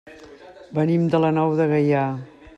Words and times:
Venim 0.79 1.05
de 1.17 1.21
la 1.27 1.31
Nou 1.39 1.55
de 1.61 1.69
Gaià. 1.75 2.05